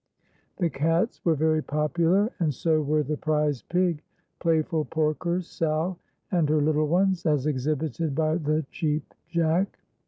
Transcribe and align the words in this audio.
The 0.57 0.71
cats 0.71 1.23
were 1.23 1.35
very 1.35 1.61
popular, 1.61 2.31
and 2.39 2.51
so 2.51 2.81
were 2.81 3.03
the 3.03 3.17
Prize 3.17 3.61
Pig, 3.61 4.01
Playful 4.39 4.85
Porkers, 4.85 5.43
Sow 5.45 5.95
and 6.31 6.49
her 6.49 6.59
Little 6.59 6.87
Ones, 6.87 7.23
as 7.27 7.45
exhibited 7.45 8.15
by 8.15 8.37
the 8.37 8.65
Cheap 8.71 9.13
Jack. 9.29 9.77